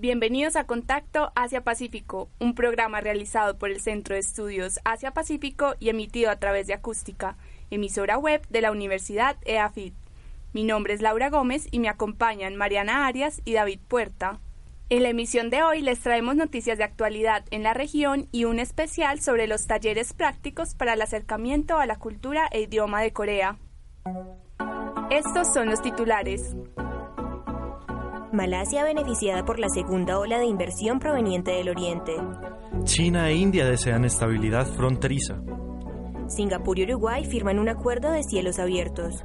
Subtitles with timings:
[0.00, 6.30] Bienvenidos a Contacto Asia-Pacífico, un programa realizado por el Centro de Estudios Asia-Pacífico y emitido
[6.30, 7.36] a través de Acústica,
[7.70, 9.92] emisora web de la Universidad EAFIT.
[10.54, 14.40] Mi nombre es Laura Gómez y me acompañan Mariana Arias y David Puerta.
[14.88, 18.58] En la emisión de hoy les traemos noticias de actualidad en la región y un
[18.58, 23.58] especial sobre los talleres prácticos para el acercamiento a la cultura e idioma de Corea.
[25.10, 26.56] Estos son los titulares.
[28.32, 32.14] Malasia beneficiada por la segunda ola de inversión proveniente del Oriente.
[32.84, 35.42] China e India desean estabilidad fronteriza.
[36.28, 39.24] Singapur y Uruguay firman un acuerdo de cielos abiertos.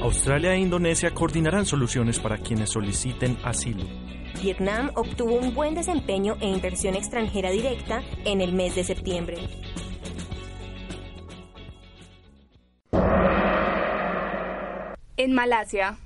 [0.00, 3.84] Australia e Indonesia coordinarán soluciones para quienes soliciten asilo.
[4.42, 9.36] Vietnam obtuvo un buen desempeño e inversión extranjera directa en el mes de septiembre.
[15.16, 15.96] En Malasia,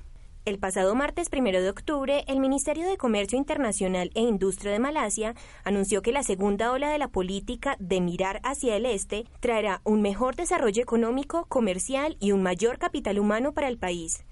[0.47, 5.35] el pasado martes 1 de octubre, el Ministerio de Comercio Internacional e Industria de Malasia
[5.65, 10.01] anunció que la segunda ola de la política de mirar hacia el este traerá un
[10.01, 14.23] mejor desarrollo económico, comercial y un mayor capital humano para el país.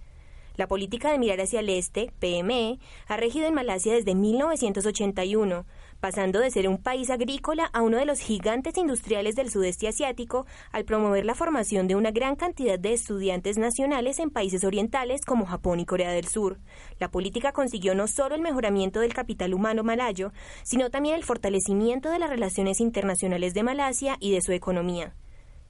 [0.55, 5.65] La política de mirar hacia el este, PME, ha regido en Malasia desde 1981,
[5.99, 10.45] pasando de ser un país agrícola a uno de los gigantes industriales del sudeste asiático
[10.71, 15.45] al promover la formación de una gran cantidad de estudiantes nacionales en países orientales como
[15.45, 16.59] Japón y Corea del Sur.
[16.99, 20.31] La política consiguió no solo el mejoramiento del capital humano malayo,
[20.63, 25.13] sino también el fortalecimiento de las relaciones internacionales de Malasia y de su economía.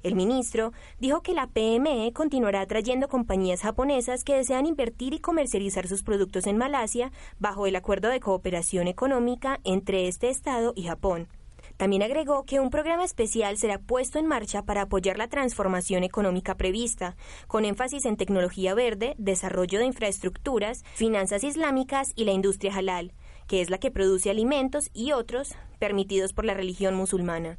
[0.06, 5.88] El ministro dijo que la PME continuará atrayendo compañías japonesas que desean invertir y comercializar
[5.88, 11.28] sus productos en Malasia bajo el acuerdo de cooperación económica entre este Estado y Japón.
[11.76, 16.56] También agregó que un programa especial será puesto en marcha para apoyar la transformación económica
[16.56, 17.16] prevista,
[17.48, 23.12] con énfasis en tecnología verde, desarrollo de infraestructuras, finanzas islámicas y la industria halal,
[23.48, 27.58] que es la que produce alimentos y otros permitidos por la religión musulmana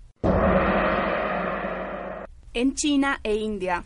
[2.56, 3.84] en China e India.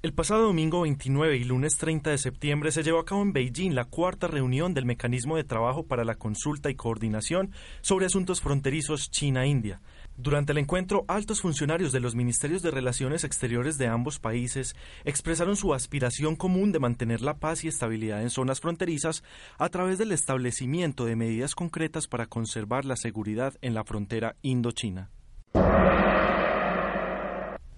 [0.00, 3.74] El pasado domingo 29 y lunes 30 de septiembre se llevó a cabo en Beijing
[3.74, 9.10] la cuarta reunión del Mecanismo de Trabajo para la Consulta y Coordinación sobre Asuntos Fronterizos
[9.10, 9.80] China-India.
[10.16, 15.56] Durante el encuentro, altos funcionarios de los Ministerios de Relaciones Exteriores de ambos países expresaron
[15.56, 19.24] su aspiración común de mantener la paz y estabilidad en zonas fronterizas
[19.58, 25.10] a través del establecimiento de medidas concretas para conservar la seguridad en la frontera indochina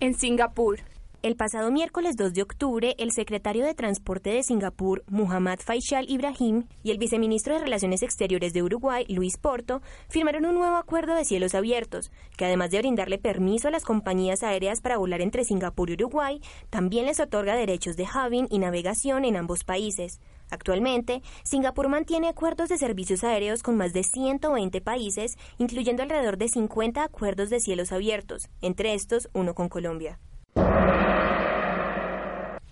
[0.00, 0.80] en Singapur.
[1.22, 6.66] El pasado miércoles 2 de octubre, el secretario de Transporte de Singapur, Muhammad Faisal Ibrahim,
[6.84, 11.24] y el viceministro de Relaciones Exteriores de Uruguay, Luis Porto, firmaron un nuevo acuerdo de
[11.24, 15.90] cielos abiertos, que además de brindarle permiso a las compañías aéreas para volar entre Singapur
[15.90, 16.40] y Uruguay,
[16.70, 20.20] también les otorga derechos de having y navegación en ambos países.
[20.50, 26.48] Actualmente, Singapur mantiene acuerdos de servicios aéreos con más de 120 países, incluyendo alrededor de
[26.48, 30.18] 50 acuerdos de cielos abiertos, entre estos uno con Colombia.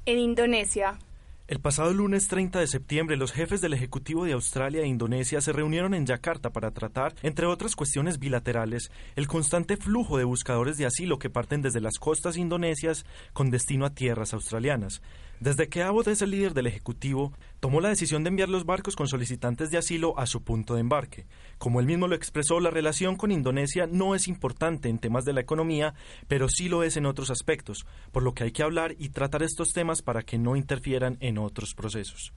[0.07, 0.99] En Indonesia,
[1.47, 5.53] el pasado lunes 30 de septiembre, los jefes del Ejecutivo de Australia e Indonesia se
[5.53, 10.87] reunieron en Yakarta para tratar, entre otras cuestiones bilaterales, el constante flujo de buscadores de
[10.87, 13.05] asilo que parten desde las costas indonesias
[13.35, 15.03] con destino a tierras australianas.
[15.45, 18.97] Desde que Abbott es el líder del Ejecutivo, tomó la decisión de enviar los barcos
[18.97, 21.27] con solicitantes de asilo a su punto de embarque.
[21.59, 25.35] Como él mismo lo expresó, la relación con Indonesia no es importante en temas de
[25.35, 25.93] la economía,
[26.29, 29.43] pero sí lo es en otros aspectos, por lo que hay que hablar y tratar
[29.43, 32.33] estos temas para que no interfieran en otros procesos.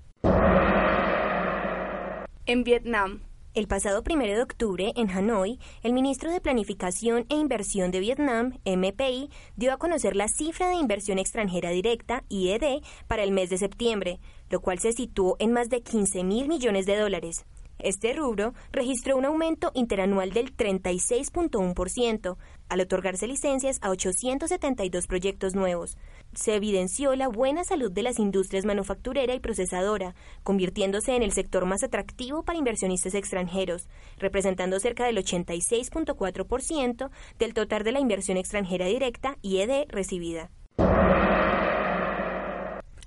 [2.45, 3.21] En Vietnam,
[3.57, 8.59] el pasado 1 de octubre, en Hanoi, el ministro de Planificación e Inversión de Vietnam,
[8.65, 13.57] MPI, dio a conocer la cifra de inversión extranjera directa, IED, para el mes de
[13.57, 14.19] septiembre,
[14.51, 17.45] lo cual se situó en más de 15 mil millones de dólares.
[17.79, 22.37] Este rubro registró un aumento interanual del 36.1%,
[22.69, 25.97] al otorgarse licencias a 872 proyectos nuevos.
[26.33, 31.65] Se evidenció la buena salud de las industrias manufacturera y procesadora, convirtiéndose en el sector
[31.65, 33.87] más atractivo para inversionistas extranjeros,
[34.17, 37.09] representando cerca del 86.4%
[37.39, 40.49] del total de la inversión extranjera directa y ED recibida.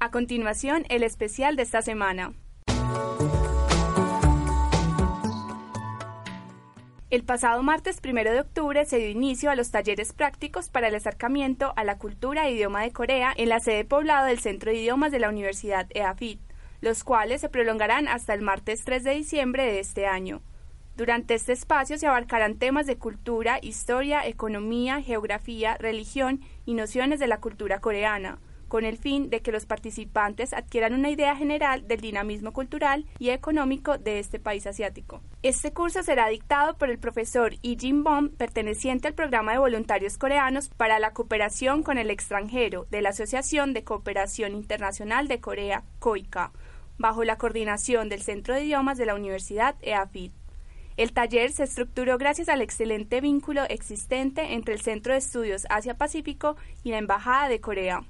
[0.02, 2.32] A continuación, el especial de esta semana.
[7.10, 10.94] El pasado martes 1 de octubre se dio inicio a los talleres prácticos para el
[10.94, 14.76] acercamiento a la cultura e idioma de Corea en la sede poblado del Centro de
[14.76, 16.38] Idiomas de la Universidad EAFIT,
[16.80, 20.40] los cuales se prolongarán hasta el martes 3 de diciembre de este año.
[20.96, 27.26] Durante este espacio se abarcarán temas de cultura, historia, economía, geografía, religión y nociones de
[27.26, 28.38] la cultura coreana
[28.70, 33.30] con el fin de que los participantes adquieran una idea general del dinamismo cultural y
[33.30, 35.20] económico de este país asiático.
[35.42, 40.16] Este curso será dictado por el profesor Lee Jin Bom, perteneciente al programa de voluntarios
[40.16, 45.82] coreanos para la cooperación con el extranjero de la Asociación de Cooperación Internacional de Corea,
[45.98, 46.52] COICA,
[46.96, 50.32] bajo la coordinación del Centro de Idiomas de la Universidad EAFIT.
[50.96, 56.56] El taller se estructuró gracias al excelente vínculo existente entre el Centro de Estudios Asia-Pacífico
[56.84, 58.04] y la Embajada de Corea.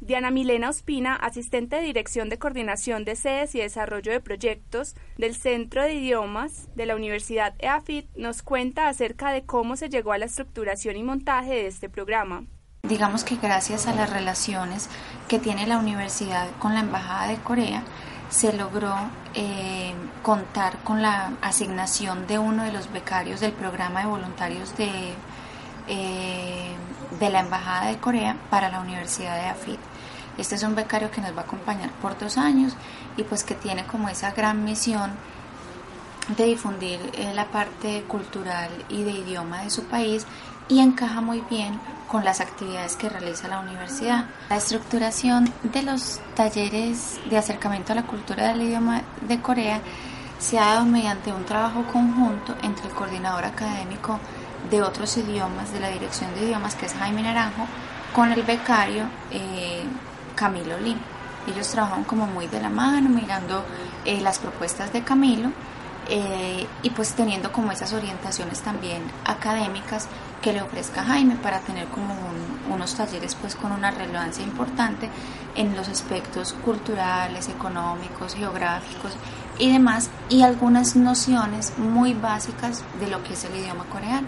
[0.00, 5.36] Diana Milena Ospina, asistente de Dirección de Coordinación de Sedes y Desarrollo de Proyectos del
[5.36, 10.18] Centro de Idiomas de la Universidad EAFIT, nos cuenta acerca de cómo se llegó a
[10.18, 12.44] la estructuración y montaje de este programa.
[12.82, 14.88] Digamos que gracias a las relaciones
[15.28, 17.84] que tiene la universidad con la Embajada de Corea,
[18.30, 18.94] se logró
[19.34, 19.92] eh,
[20.22, 24.88] contar con la asignación de uno de los becarios del programa de voluntarios de,
[25.88, 26.74] eh,
[27.18, 29.89] de la Embajada de Corea para la Universidad de AFIT.
[30.38, 32.74] Este es un becario que nos va a acompañar por dos años
[33.16, 35.10] y pues que tiene como esa gran misión
[36.36, 40.26] de difundir eh, la parte cultural y de idioma de su país
[40.68, 41.78] y encaja muy bien
[42.08, 44.26] con las actividades que realiza la universidad.
[44.48, 49.80] La estructuración de los talleres de acercamiento a la cultura del idioma de Corea
[50.38, 54.18] se ha dado mediante un trabajo conjunto entre el coordinador académico
[54.70, 57.66] de otros idiomas de la Dirección de Idiomas, que es Jaime Naranjo,
[58.14, 59.84] con el becario eh,
[60.40, 60.96] Camilo Lim.
[61.46, 63.62] Ellos trabajan como muy de la mano, mirando
[64.06, 65.50] eh, las propuestas de Camilo
[66.08, 70.08] eh, y pues teniendo como esas orientaciones también académicas
[70.40, 72.14] que le ofrezca Jaime para tener como
[72.72, 75.10] unos talleres pues con una relevancia importante
[75.56, 79.12] en los aspectos culturales, económicos, geográficos
[79.58, 84.26] y demás y algunas nociones muy básicas de lo que es el idioma coreano.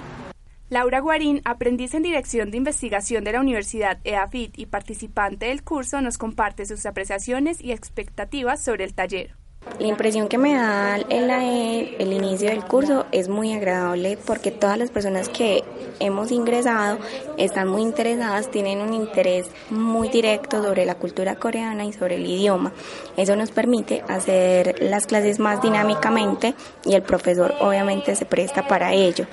[0.73, 6.01] Laura Guarín, aprendiz en Dirección de Investigación de la Universidad EAFIT y participante del curso,
[6.01, 9.37] nos comparte sus apreciaciones y expectativas sobre el taller.
[9.79, 14.79] La impresión que me da el, el, inicio del curso es muy agradable porque todas
[14.79, 15.63] las personas que
[16.01, 16.99] hemos ingresado
[17.37, 22.27] están muy interesadas, tienen un interés muy directo sobre la cultura coreana y sobre el
[22.27, 22.73] idioma.
[23.17, 26.55] Eso nos permite hacer las clases más dinámicamente
[26.85, 29.27] y el profesor obviamente se presta para ello.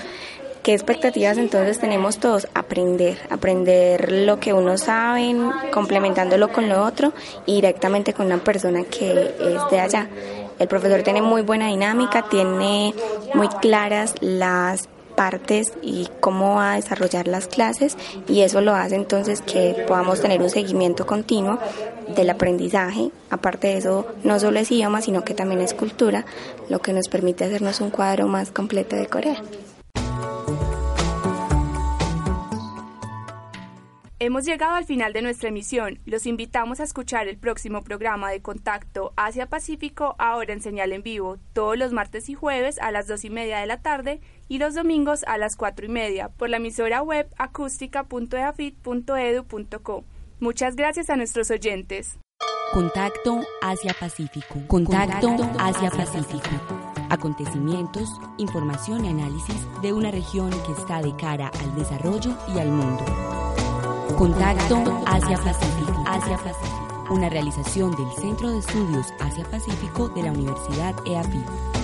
[0.63, 2.47] ¿Qué expectativas entonces tenemos todos?
[2.53, 5.33] Aprender, aprender lo que uno sabe,
[5.71, 7.13] complementándolo con lo otro
[7.45, 10.09] y directamente con una persona que es de allá.
[10.59, 12.93] El profesor tiene muy buena dinámica, tiene
[13.33, 17.97] muy claras las partes y cómo va a desarrollar las clases
[18.27, 21.57] y eso lo hace entonces que podamos tener un seguimiento continuo
[22.15, 23.11] del aprendizaje.
[23.29, 26.25] Aparte de eso, no solo es idioma, sino que también es cultura,
[26.67, 29.41] lo que nos permite hacernos un cuadro más completo de Corea.
[34.29, 35.97] Hemos llegado al final de nuestra emisión.
[36.05, 41.37] Los invitamos a escuchar el próximo programa de Contacto Asia-Pacífico, ahora en señal en vivo,
[41.51, 44.75] todos los martes y jueves a las dos y media de la tarde y los
[44.75, 50.03] domingos a las cuatro y media, por la emisora web acústica.eafit.edu.co.
[50.39, 52.19] Muchas gracias a nuestros oyentes.
[52.71, 54.61] Contacto Asia-Pacífico.
[54.67, 56.51] Contacto Asia-Pacífico.
[57.09, 58.07] Acontecimientos,
[58.37, 63.48] información y análisis de una región que está de cara al desarrollo y al mundo.
[64.19, 66.03] Contacto Asia-Pacífico.
[66.05, 67.05] Asia-Pacífico.
[67.09, 71.78] Una realización del Centro de Estudios Asia-Pacífico de la Universidad EAPI.